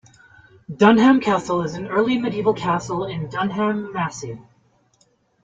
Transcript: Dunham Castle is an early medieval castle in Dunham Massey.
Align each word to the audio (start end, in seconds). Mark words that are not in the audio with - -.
Dunham 0.77 1.19
Castle 1.19 1.61
is 1.61 1.75
an 1.75 1.85
early 1.85 2.17
medieval 2.17 2.55
castle 2.55 3.05
in 3.05 3.29
Dunham 3.29 3.93
Massey. 3.93 4.39